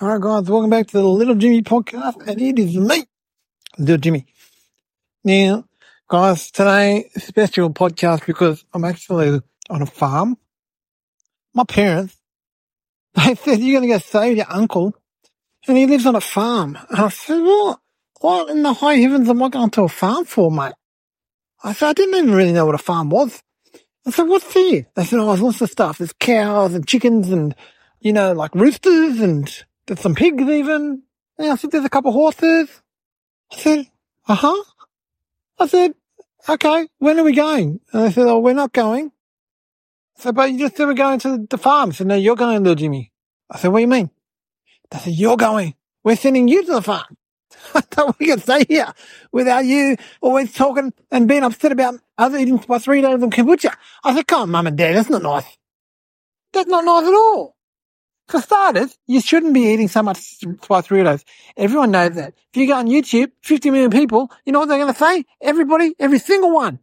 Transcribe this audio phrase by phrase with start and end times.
[0.00, 3.04] All right, guys, welcome back to the Little Jimmy podcast, and it is me,
[3.78, 4.26] Little Jimmy.
[5.22, 5.66] Now,
[6.10, 10.36] guys, today special podcast because I'm actually on a farm.
[11.54, 12.16] My parents,
[13.14, 14.96] they said you're going to go save your uncle,
[15.68, 16.76] and he lives on a farm.
[16.90, 17.78] And I said, what?
[18.20, 20.74] What in the high heavens am I going to a farm for, mate?
[21.62, 23.44] I said, I didn't even really know what a farm was.
[24.04, 24.88] I said, what's here?
[24.96, 25.98] They said, oh, there's lots of stuff.
[25.98, 27.54] There's cows and chickens and,
[28.00, 29.48] you know, like roosters and
[29.86, 31.02] there's some pigs even.
[31.38, 32.82] And I said, there's a couple of horses.
[33.52, 33.86] I said,
[34.28, 34.64] uh huh.
[35.58, 35.94] I said,
[36.48, 37.80] okay, when are we going?
[37.92, 39.12] And they said, oh, we're not going.
[40.18, 41.90] I said, but you just said we're going to the farm.
[41.90, 43.12] I said, no, you're going, little Jimmy.
[43.50, 44.10] I said, what do you mean?
[44.90, 45.74] They said, you're going.
[46.02, 47.16] We're sending you to the farm.
[47.74, 48.92] I thought we could stay here
[49.32, 53.74] without you always talking and being upset about us eating my three days of kombucha.
[54.02, 55.56] I said, come on, mum and dad, that's not nice.
[56.52, 57.53] That's not nice at all.
[58.28, 61.24] For starters, you shouldn't be eating so much spice Doritos.
[61.56, 62.34] Everyone knows that.
[62.52, 65.24] If you go on YouTube, 50 million people, you know what they're going to say?
[65.42, 66.78] Everybody, every single one.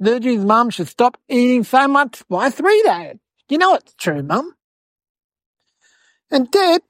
[0.00, 3.18] Virgin's mum should stop eating so much spice Doritos.
[3.48, 4.54] You know it's true, mum.
[6.30, 6.82] And dad,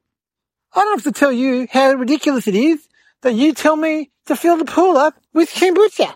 [0.73, 2.87] I don't have to tell you how ridiculous it is
[3.21, 6.15] that you tell me to fill the pool up with kombucha.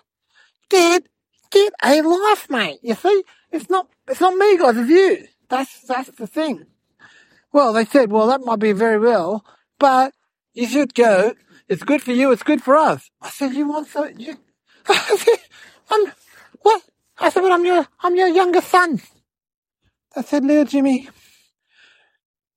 [0.69, 1.03] Dad,
[1.51, 2.79] get a life, mate.
[2.81, 5.27] You see, it's not, it's not me, guys, it's you.
[5.47, 6.65] That's, that's the thing.
[7.51, 9.43] Well, they said, well, that might be very well,
[9.79, 10.13] but
[10.53, 11.33] you should go.
[11.67, 12.31] It's good for you.
[12.31, 13.09] It's good for us.
[13.21, 14.37] I said, you want so, you,
[14.87, 15.37] I said,
[15.89, 16.11] I'm,
[16.61, 16.83] what?
[17.17, 19.01] I said, but I'm your, I'm your younger son.
[20.15, 21.09] I said, little Jimmy,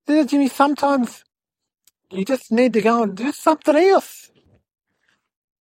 [0.07, 1.23] little Jimmy, sometimes
[2.11, 4.31] you just need to go and do something else.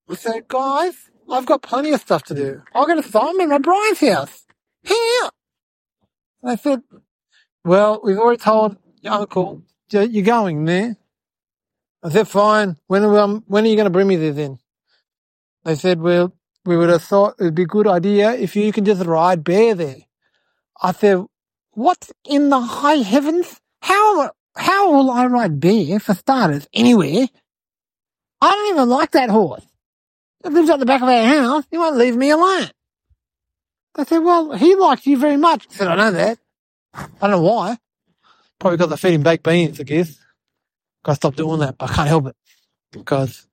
[0.08, 2.62] I said, guys, I've got plenty of stuff to do.
[2.74, 4.44] I've got to at Brian's house.
[4.82, 5.30] Here.
[6.42, 6.82] And I said,
[7.64, 10.96] well, we've already told your uncle, you're going there.
[12.02, 12.76] I said, fine.
[12.86, 14.58] When, um, when are you going to bring me there then?
[15.64, 16.32] They said, well,
[16.64, 19.74] we would have thought it'd be a good idea if you can just ride Bear
[19.74, 19.96] there.
[20.80, 21.24] I said,
[21.72, 23.60] what in the high heavens?
[23.82, 27.28] How, how will I ride Bear for starters anywhere?
[28.40, 29.66] I don't even like that horse.
[30.44, 31.64] It lives at the back of our house.
[31.70, 32.68] He won't leave me alone.
[33.94, 35.66] They said, well, he likes you very much.
[35.70, 36.38] I said, I know that.
[36.94, 37.78] I don't know why.
[38.62, 40.20] Probably because I feed him baked beans, I guess.
[41.02, 42.36] Gotta stop doing that, but I can't help it.
[42.92, 43.48] Because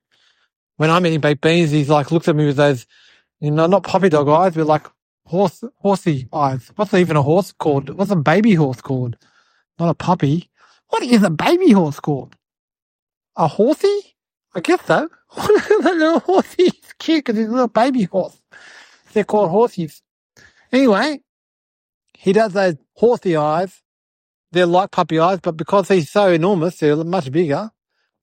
[0.77, 2.85] when I'm eating baked beans, he's like, looks at me with those,
[3.39, 4.85] you know, not puppy dog eyes, but like
[5.25, 6.71] horse, horsey eyes.
[6.75, 7.89] What's even a horse called?
[7.89, 9.17] What's a baby horse called?
[9.79, 10.51] Not a puppy.
[10.89, 12.35] What is a baby horse called?
[13.35, 14.15] A horsey?
[14.53, 15.09] I guess so.
[15.35, 18.39] that little horsey is cute because he's a little baby horse.
[19.13, 20.01] They're called horsies.
[20.71, 21.21] Anyway,
[22.15, 23.81] he does those horsey eyes.
[24.51, 27.71] They're like puppy eyes, but because he's so enormous, they're much bigger,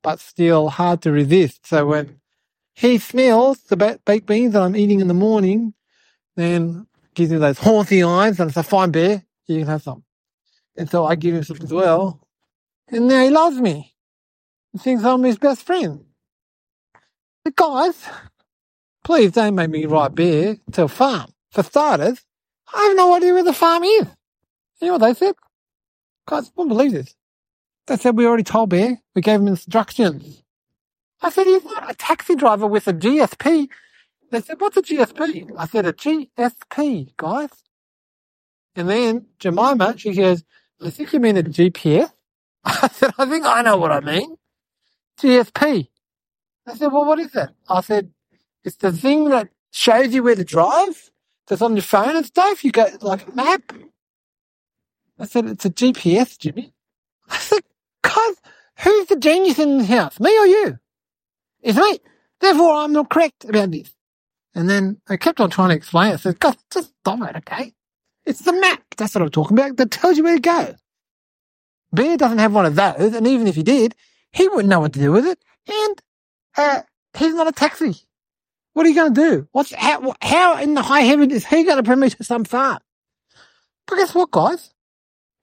[0.02, 1.66] but still hard to resist.
[1.66, 2.20] So when
[2.74, 5.74] he smells the baked beans that I'm eating in the morning,
[6.36, 9.24] then gives me those horsey eyes and it's a fine bear.
[9.46, 10.04] You can have some.
[10.76, 12.20] And so I give him some as well.
[12.88, 13.94] And now he loves me.
[14.72, 16.04] He thinks I'm his best friend.
[17.44, 17.96] But guys,
[19.04, 21.32] please don't make me ride Bear to a farm.
[21.52, 22.20] For starters,
[22.74, 24.06] I have no idea where the farm is.
[24.80, 25.34] You know what they said?
[26.26, 27.14] Guys, won't believe this.
[27.86, 28.98] They said we already told Bear.
[29.14, 30.42] We gave him instructions.
[31.22, 33.68] I said, he's not a taxi driver with a GSP.
[34.30, 35.52] They said, what's a GSP?
[35.58, 37.50] I said, a GSP, guys.
[38.74, 40.44] And then Jemima, she goes,
[40.84, 42.12] I think you mean a GPS.
[42.64, 44.36] I said, I think I know what I mean.
[45.20, 45.88] GSP.
[46.66, 47.54] I said, well, what is that?
[47.68, 48.10] I said,
[48.64, 51.10] it's the thing that shows you where to drive.
[51.48, 52.64] That's on your phone and stuff.
[52.64, 53.72] You go like a map.
[55.18, 56.72] I said, it's a GPS, Jimmy.
[57.28, 57.62] I said,
[58.02, 58.34] God,
[58.80, 60.20] who's the genius in the house?
[60.20, 60.78] Me or you?
[61.62, 61.98] It's me.
[62.40, 63.92] Therefore, I'm not correct about this.
[64.54, 66.14] And then I kept on trying to explain it.
[66.14, 67.74] I said, God, just stop it, okay?
[68.24, 68.82] It's the map.
[68.96, 69.76] That's what I'm talking about.
[69.76, 70.74] That tells you where to go.
[71.92, 73.94] Bear doesn't have one of those, and even if he did,
[74.32, 75.38] he wouldn't know what to do with it.
[75.68, 76.02] And
[76.56, 76.82] uh,
[77.16, 77.96] he's not a taxi.
[78.74, 79.48] What are you going to do?
[79.52, 82.78] What's how, how in the high heaven is he going to to some farm?
[83.86, 84.70] But guess what, guys?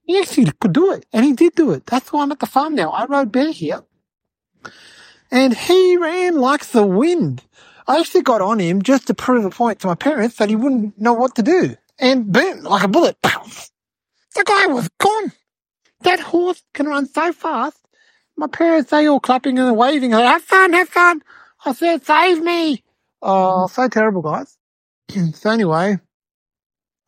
[0.05, 1.85] He actually could do it, and he did do it.
[1.85, 2.91] That's why I'm at the farm now.
[2.91, 3.83] I rode Bear here,
[5.31, 7.43] and he ran like the wind.
[7.87, 10.55] I actually got on him just to prove a point to my parents that he
[10.55, 13.17] wouldn't know what to do, and boom, like a bullet,
[14.35, 15.31] the guy was gone.
[16.01, 17.77] That horse can run so fast.
[18.35, 20.11] My parents, they all clapping and waving.
[20.11, 21.21] Like, have fun, have fun.
[21.65, 22.83] I said, save me.
[23.21, 24.57] Oh, so terrible, guys.
[25.33, 25.99] so anyway, I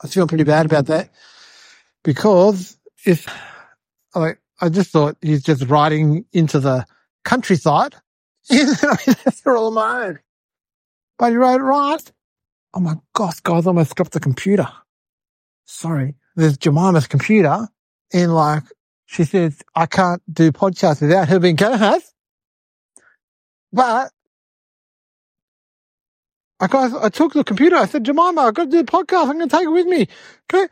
[0.04, 1.10] was feeling pretty bad about that
[2.04, 3.28] because if
[4.14, 6.86] like I just thought he's just riding into the
[7.24, 7.96] countryside.
[8.50, 10.20] They're all own.
[11.18, 12.12] But he rode right.
[12.74, 14.68] Oh my gosh, guys, I almost dropped the computer.
[15.66, 16.16] Sorry.
[16.36, 17.68] There's Jemima's computer
[18.14, 18.64] and like,
[19.06, 22.14] she says, I can't do podcasts without her being co-host.
[23.72, 24.12] But
[26.60, 27.76] I guys, I took the computer.
[27.76, 29.30] I said, Jemima, I've got to do the podcast.
[29.30, 30.08] I'm going to take it with me.
[30.54, 30.68] Okay.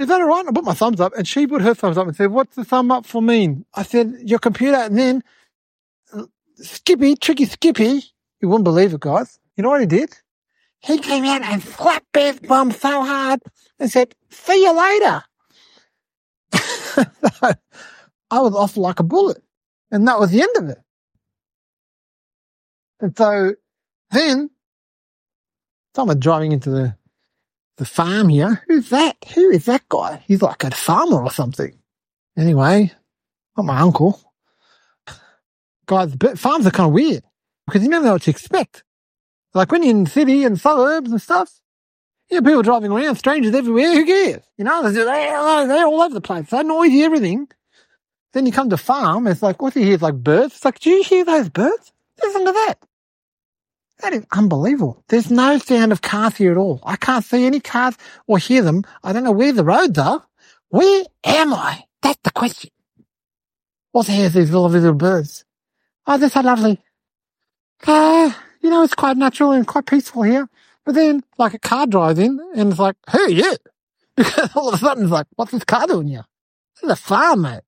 [0.00, 0.46] Is that all right?
[0.48, 2.64] I put my thumbs up and she put her thumbs up and said, what's the
[2.64, 3.66] thumb up for mean?
[3.74, 4.78] I said, your computer.
[4.78, 5.22] And then
[6.56, 8.02] Skippy, tricky Skippy,
[8.40, 9.38] you wouldn't believe it, guys.
[9.56, 10.16] You know what he did?
[10.78, 13.40] He came out and slapped Bear's bum so hard
[13.78, 15.22] and said, see you later.
[18.30, 19.42] I was off like a bullet.
[19.90, 20.78] And that was the end of it.
[23.00, 23.54] And so
[24.12, 24.48] then
[25.94, 26.96] someone driving into the,
[27.80, 28.62] the farm here.
[28.68, 29.16] Who's that?
[29.34, 30.22] Who is that guy?
[30.28, 31.78] He's like a farmer or something.
[32.36, 32.92] Anyway,
[33.56, 34.20] not my uncle.
[35.86, 37.24] Guys, but farms are kind of weird
[37.66, 38.84] because you never know what to expect.
[39.54, 41.50] Like when you're in the city and suburbs and stuff,
[42.30, 44.42] you know, people driving around, strangers everywhere, who cares?
[44.58, 46.50] You know, they're, all over the place.
[46.50, 47.48] They're noisy, everything.
[48.34, 49.94] Then you come to farm, it's like, what do you hear?
[49.94, 50.54] It's like birds.
[50.54, 51.92] It's like, do you hear those birds?
[52.22, 52.74] Listen to that.
[54.02, 55.04] That is unbelievable.
[55.08, 56.80] There's no sound of cars here at all.
[56.84, 58.84] I can't see any cars or hear them.
[59.02, 60.24] I don't know where the roads are.
[60.68, 61.84] Where am I?
[62.02, 62.70] That's the question.
[63.92, 65.44] What the hell are these lovely little birds?
[66.06, 66.80] Oh, they're so lovely.
[67.86, 68.32] Uh,
[68.62, 70.48] you know, it's quite natural and quite peaceful here.
[70.84, 73.54] But then, like, a car drives in and it's like, hey, yeah.
[74.16, 76.24] Because all of a sudden it's like, what's this car doing here?
[76.74, 77.62] This is a farm, mate.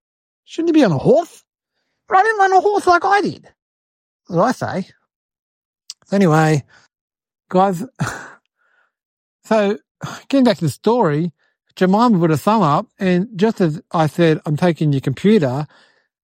[0.44, 1.44] Shouldn't you be on a horse?
[2.08, 3.48] But I didn't run a horse like I did.
[4.26, 4.88] What did I say?
[6.12, 6.62] Anyway,
[7.48, 7.82] guys,
[9.44, 9.78] so
[10.28, 11.32] getting back to the story,
[11.74, 15.66] Jemima put a thumb up and just as I said, I'm taking your computer,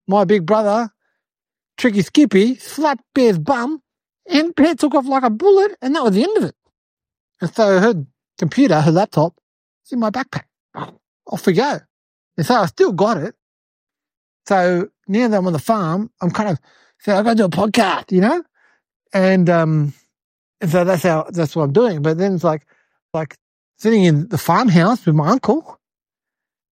[0.09, 0.91] my big brother,
[1.77, 3.81] Tricky Skippy, slapped Bear's bum
[4.29, 6.57] and Bear took off like a bullet and that was the end of it.
[7.41, 7.95] And so her
[8.39, 9.35] computer, her laptop,
[9.85, 10.45] is in my backpack.
[11.29, 11.79] Off we go.
[12.37, 13.35] And so I still got it.
[14.49, 16.59] So now that I'm on the farm, I'm kind of
[17.01, 18.43] saying, I've got to do a podcast, you know?
[19.13, 19.95] And, um,
[20.61, 22.03] and so that's how, that's what I'm doing.
[22.03, 22.67] But then it's like,
[23.13, 23.37] like
[23.79, 25.79] sitting in the farmhouse with my uncle.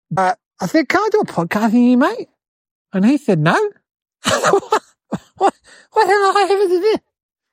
[0.10, 2.30] But I said, can I do a podcast with you, mate?
[2.94, 3.56] And he said, no.
[4.24, 4.84] what,
[5.38, 5.54] what,
[5.92, 7.00] what hell I have is this?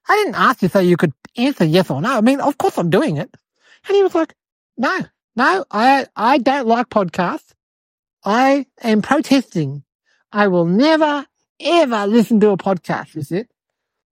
[0.09, 2.17] I didn't ask you so you could answer yes or no.
[2.17, 3.35] I mean, of course I'm doing it.
[3.87, 4.35] And he was like,
[4.77, 5.01] no,
[5.37, 7.53] no, I, I don't like podcasts.
[8.25, 9.85] I am protesting.
[10.33, 11.27] I will never,
[11.61, 13.17] ever listen to a podcast.
[13.17, 13.49] Is it?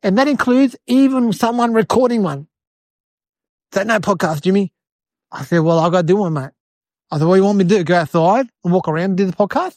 [0.07, 2.47] And that includes even someone recording one.
[3.73, 4.73] Is that no podcast, Jimmy?
[5.33, 6.51] I said, well, I've got to do one, mate.
[7.11, 7.83] I said, what do you want me to do?
[7.83, 9.77] Go outside and walk around and do the podcast?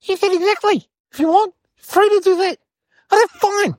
[0.00, 0.88] He said, exactly.
[1.12, 2.58] If you want, free to do that.
[3.12, 3.76] I said, fine.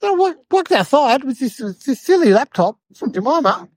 [0.00, 3.68] So I walked outside with this, this silly laptop from Jemima.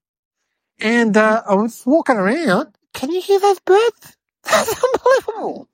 [0.79, 2.67] And, uh, I was walking around.
[2.93, 4.15] Can you hear those birds?
[4.43, 5.69] That's unbelievable.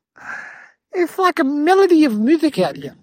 [0.94, 2.96] It's like a melody of music out here.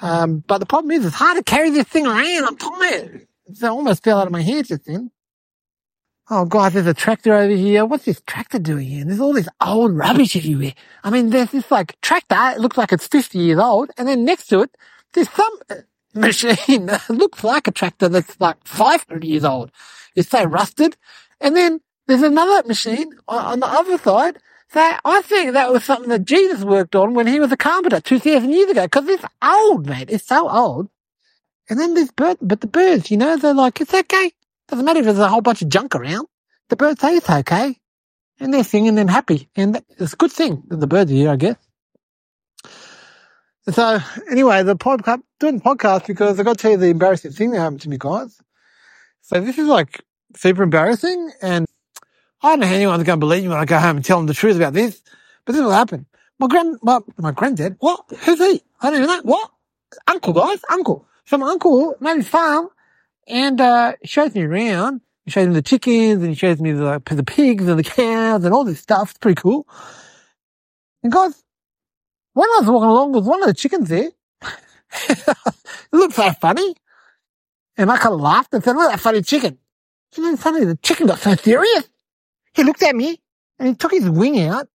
[0.00, 2.44] Um, but the problem is, it's hard to carry this thing around.
[2.44, 3.26] I'm tired.
[3.46, 5.10] It almost fell out of my hands just then.
[6.30, 7.86] Oh God, there's a tractor over here.
[7.86, 9.00] What's this tractor doing here?
[9.00, 10.74] And There's all this old rubbish everywhere.
[11.02, 12.36] I mean, there's this like tractor.
[12.54, 13.90] It looks like it's 50 years old.
[13.96, 14.76] And then next to it,
[15.14, 15.58] there's some
[16.14, 19.70] machine that looks like a tractor that's like 500 years old.
[20.14, 20.98] It's so rusted.
[21.40, 24.38] And then there's another machine on the other side
[24.70, 28.00] so I think that was something that Jesus worked on when he was a carpenter
[28.00, 30.10] 2,000 years ago, because it's old, mate.
[30.10, 30.88] It's so old.
[31.70, 34.32] And then there's birds, but the birds, you know, they're like, it's okay.
[34.68, 36.26] Doesn't matter if there's a whole bunch of junk around.
[36.68, 37.76] The birds say it's okay.
[38.40, 39.48] And they're singing and happy.
[39.56, 41.56] And it's a good thing that the birds are here, I guess.
[43.70, 43.98] So
[44.30, 47.50] anyway, the podcast, doing the podcast because I got to tell you the embarrassing thing
[47.50, 48.40] that happened to me, guys.
[49.22, 50.02] So this is like
[50.36, 51.66] super embarrassing and
[52.42, 54.18] I don't know how anyone's going to believe me when I go home and tell
[54.18, 55.02] them the truth about this,
[55.44, 56.06] but this will happen.
[56.38, 58.04] My grand, my, my granddad, what?
[58.20, 58.62] Who's he?
[58.80, 59.22] I don't even know.
[59.22, 59.50] What?
[60.06, 61.06] Uncle, guys, uncle.
[61.24, 62.68] So my uncle made his farm
[63.26, 65.00] and, uh, shows me around.
[65.24, 68.44] He shows me the chickens and he shows me the, the pigs and the cows
[68.44, 69.10] and all this stuff.
[69.10, 69.66] It's pretty cool.
[71.02, 71.42] And guys,
[72.34, 74.10] when I was walking along with one of the chickens there,
[75.08, 75.36] it
[75.92, 76.76] looked so funny.
[77.76, 79.58] And I kind of laughed and said, look at that funny chicken.
[80.16, 81.88] And then suddenly the chicken got so serious.
[82.58, 83.20] He looked at me
[83.60, 84.66] and he took his wing out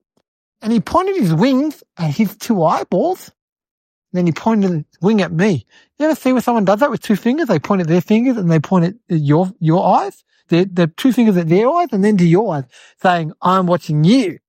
[0.62, 3.28] and he pointed his wings at his two eyeballs.
[3.28, 5.66] And then he pointed his wing at me.
[6.00, 7.50] You ever see where someone does that with two fingers?
[7.50, 10.24] They point at their fingers and they point at your, your eyes.
[10.48, 12.64] The, the two fingers at their eyes and then to your eyes
[13.02, 14.40] saying, I'm watching you.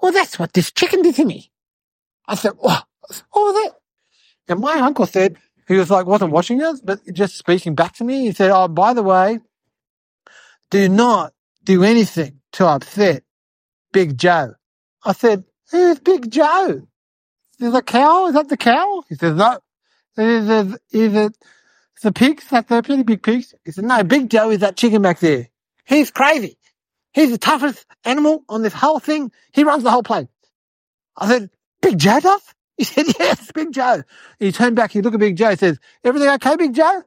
[0.00, 1.50] Well, that's what this chicken did to me.
[2.28, 2.84] I said, what?
[3.32, 3.72] What was that?
[4.48, 8.04] And my uncle said, he was like, wasn't watching us, but just speaking back to
[8.04, 8.26] me.
[8.26, 9.40] He said, oh, by the way,
[10.70, 11.32] do not
[11.64, 13.22] do anything to upset
[13.92, 14.54] Big Joe.
[15.04, 16.86] I said, who's Big Joe?
[17.58, 18.26] Is a cow?
[18.28, 19.02] Is that the cow?
[19.08, 19.58] He says, no.
[20.16, 21.36] Is it, is it
[22.02, 22.48] the pigs?
[22.48, 23.54] That they're pretty big pigs?
[23.64, 25.48] He said, no, Big Joe is that chicken back there.
[25.84, 26.56] He's crazy.
[27.12, 29.32] He's the toughest animal on this whole thing.
[29.52, 30.28] He runs the whole place.
[31.16, 31.50] I said,
[31.82, 32.42] Big Joe does?
[32.76, 34.02] He said, yes, Big Joe.
[34.38, 37.02] He turned back, he looked at Big Joe, he says, everything okay, Big Joe?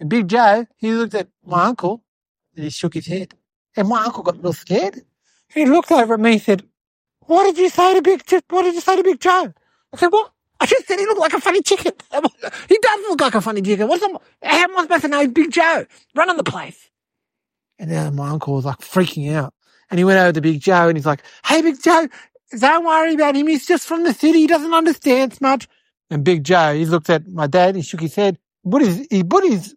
[0.00, 2.02] And Big Joe, he looked at my uncle
[2.56, 3.34] and he shook his head.
[3.76, 5.02] And my uncle got a little scared.
[5.52, 6.62] He looked over at me and said,
[7.26, 9.52] what did you say to Big, what did you say to Big Joe?
[9.92, 10.32] I said, what?
[10.60, 11.92] I just said he looked like a funny chicken.
[12.68, 13.88] he does look like a funny chicken.
[13.88, 15.86] What's the, how am I supposed to know Big Joe?
[16.14, 16.90] Run on the place.
[17.78, 19.52] And then my uncle was like freaking out.
[19.90, 22.08] And he went over to Big Joe and he's like, Hey, Big Joe,
[22.58, 23.46] don't worry about him.
[23.46, 24.40] He's just from the city.
[24.40, 25.68] He doesn't understand much.
[26.10, 28.38] And Big Joe, he looked at my dad, he shook his head,
[28.68, 29.74] put his, he put his,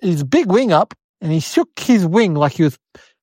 [0.00, 2.78] his big wing up and he shook his wing like he was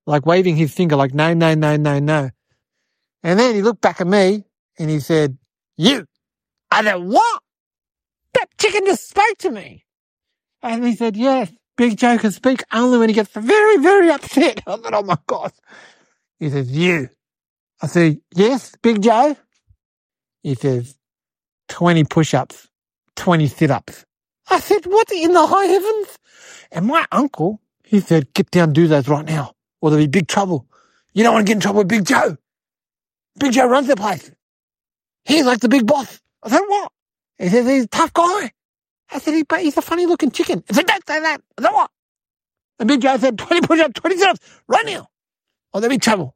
[0.10, 2.32] like waving his finger like, no, no, no, no, no.
[3.22, 4.44] And then he looked back at me
[4.80, 5.38] and he said,
[5.78, 6.06] you.
[6.72, 7.42] I said, what?
[8.34, 9.86] That chicken just spoke to me.
[10.64, 14.64] And he said, yes, Big Joe can speak only when he gets very, very upset.
[14.68, 15.52] I said, oh my God.
[16.40, 17.10] He says, you.
[17.82, 19.38] I said, yes, Big Joe.
[20.42, 20.98] He says,
[21.70, 22.68] 20 push-ups,
[23.16, 24.06] 20 sit-ups.
[24.50, 26.18] I said, what in the high heavens?
[26.72, 30.28] And my uncle, he said, get down, do those right now, or there'll be big
[30.28, 30.68] trouble.
[31.14, 32.38] You don't want to get in trouble with Big Joe.
[33.40, 34.32] Big Joe runs the place.
[35.26, 36.20] He's like the big boss.
[36.44, 36.92] I said, what?
[37.38, 38.52] He says, he's a tough guy.
[39.12, 40.64] I said, he, but he's a funny looking chicken.
[40.70, 41.42] I said, don't say that.
[41.58, 41.92] I said, what?
[42.80, 45.08] And Big Joe said, 20 push-ups, 20 sit-ups, right now,
[45.74, 46.36] or there'll be trouble.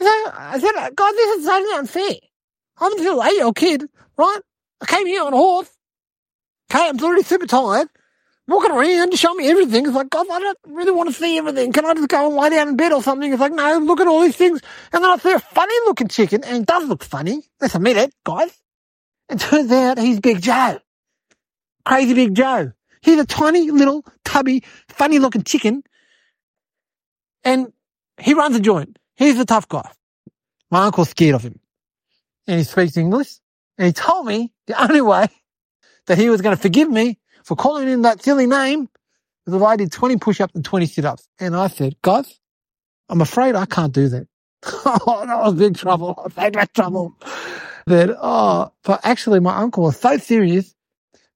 [0.00, 2.14] I said, uh, God, this is totally unfair.
[2.78, 3.84] I'm a little eight-year-old kid,
[4.18, 4.40] right?
[4.80, 5.70] I came here on a horse.
[6.70, 7.88] Okay, I'm already super tired.
[8.48, 9.86] Walking around, show me everything.
[9.86, 11.72] It's like, God, I don't really want to see everything.
[11.72, 13.32] Can I just go and lie down in bed or something?
[13.32, 14.60] It's like, no, look at all these things.
[14.92, 17.42] And then I see a funny looking chicken, and it does look funny.
[17.60, 18.56] Let's admit it, guys.
[19.28, 20.78] It turns out he's Big Joe.
[21.84, 22.72] Crazy Big Joe.
[23.02, 25.82] He's a tiny little tubby, funny looking chicken.
[27.42, 27.72] And
[28.18, 28.98] he runs a joint.
[29.16, 29.90] He's a tough guy.
[30.70, 31.58] My uncle's scared of him.
[32.46, 33.38] And he speaks English.
[33.78, 35.28] And he told me the only way
[36.06, 38.88] that he was going to forgive me for calling him that silly name
[39.46, 41.28] was if I did 20 push-ups and 20 sit-ups.
[41.38, 42.40] And I said, guys,
[43.08, 44.26] I'm afraid I can't do that.
[44.64, 46.20] oh, that was big trouble.
[46.26, 47.14] I think that trouble.
[47.86, 50.74] That, oh, but actually my uncle was so serious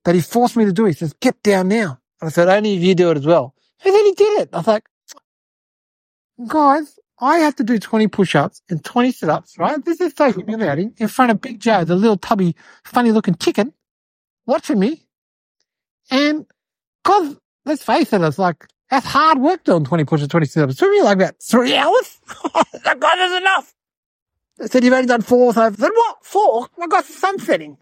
[0.04, 0.88] that he forced me to do it.
[0.88, 2.00] He says, get down now.
[2.20, 3.54] And I said, only if you do it as well.
[3.84, 4.48] And then he did it.
[4.52, 4.88] I was like,
[6.48, 9.84] guys, I have to do 20 push-ups and 20 sit-ups, right?
[9.84, 13.72] This is so humiliating in front of Big Joe, the little tubby, funny looking chicken
[14.44, 15.06] watching me.
[17.04, 20.74] Cause let's face it, it's like, that's hard work doing 20 push-ups, 20 sit-ups.
[20.74, 22.18] It took me like about three hours.
[22.84, 23.74] that God is enough.
[24.58, 25.54] They said you've only done four.
[25.54, 26.16] So I said, what?
[26.22, 26.68] Four?
[26.76, 27.78] My God, the sun's setting.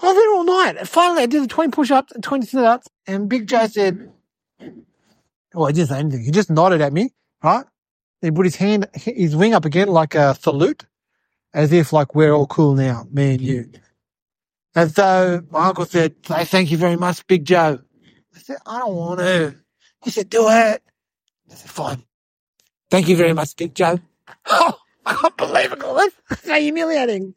[0.00, 0.76] I was there all night.
[0.78, 2.88] And finally I did the 20 push-ups and 20 sit-ups.
[3.06, 4.12] And Big Joe said,
[5.54, 6.24] well, he didn't say anything.
[6.24, 7.10] He just nodded at me,
[7.42, 7.66] right?
[8.20, 10.86] He put his hand, his wing up again like a salute,
[11.52, 13.70] as if like we're all cool now, me and you.
[14.74, 17.80] And so my uncle said, say thank you very much, Big Joe.
[18.34, 19.56] I said, I don't want to.
[20.04, 20.82] He said, do it.
[21.50, 22.04] I said, fine.
[22.90, 23.98] Thank you very much, Big Joe.
[24.46, 25.78] Oh, I can't believe it.
[25.80, 27.34] That's so humiliating.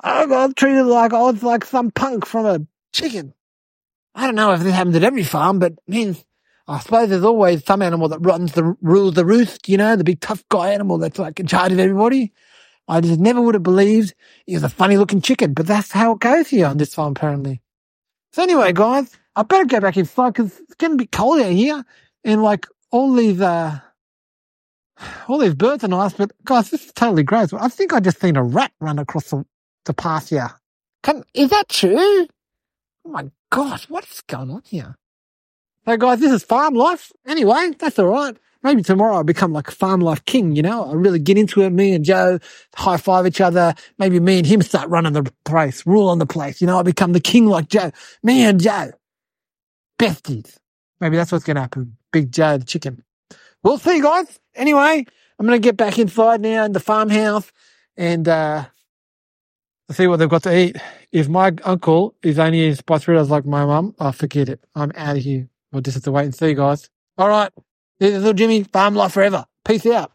[0.00, 2.60] I got treated like I was like some punk from a
[2.92, 3.34] chicken.
[4.14, 6.16] I don't know if this happens at every farm, but man,
[6.68, 10.04] I suppose there's always some animal that runs the rules the roost, you know, the
[10.04, 12.32] big tough guy animal that's like in charge of everybody.
[12.88, 14.14] I just never would have believed
[14.46, 17.12] he was a funny looking chicken, but that's how it goes here on this farm
[17.12, 17.62] apparently.
[18.32, 21.52] So anyway, guys, I better go back inside because it's getting a bit cold out
[21.52, 21.84] here,
[22.24, 23.80] and like all these uh,
[25.28, 27.52] all these birds are nice, but guys, this is totally gross.
[27.52, 29.44] I think I just seen a rat run across the,
[29.84, 30.50] the path here.
[31.02, 32.26] Can, is that true?
[33.04, 34.96] Oh my gosh, what is going on here?
[35.84, 37.10] So guys, this is farm life.
[37.26, 38.36] Anyway, that's all right.
[38.62, 40.88] Maybe tomorrow I'll become like a farm life king, you know?
[40.88, 41.70] I really get into it.
[41.70, 42.38] Me and Joe
[42.76, 43.74] high five each other.
[43.98, 46.60] Maybe me and him start running the place, rule on the place.
[46.60, 47.90] You know, I become the king like Joe.
[48.22, 48.92] Me and Joe.
[50.02, 50.58] Besties.
[51.00, 51.96] Maybe that's what's going to happen.
[52.12, 53.02] Big the chicken.
[53.62, 54.38] We'll see, guys.
[54.54, 55.04] Anyway,
[55.38, 57.50] I'm going to get back inside now in the farmhouse
[57.96, 58.64] and, uh,
[59.90, 60.76] see what they've got to eat.
[61.10, 64.64] If my uncle is only eating spice Fritos like my mum, I oh, forget it.
[64.74, 65.48] I'm out of here.
[65.70, 66.88] We'll just have to wait and see, guys.
[67.18, 67.52] All right.
[67.98, 69.44] This is little Jimmy, farm life forever.
[69.64, 70.12] Peace out.